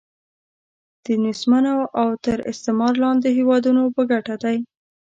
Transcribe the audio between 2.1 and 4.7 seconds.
تر استعمار لاندې هیوادونو په ګټه دی.